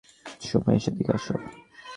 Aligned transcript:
সুমেশ, 0.41 0.83
এদিকে 0.89 1.11
আসো। 1.17 1.33